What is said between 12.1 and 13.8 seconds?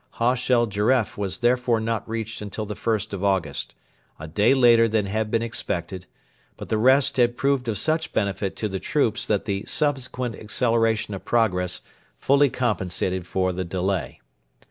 fully compensated for the